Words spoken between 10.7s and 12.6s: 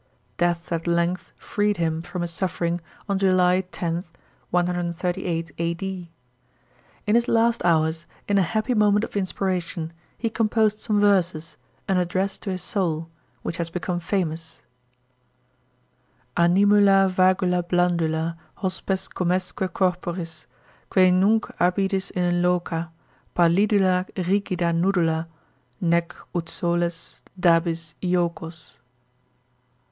some verses, an address to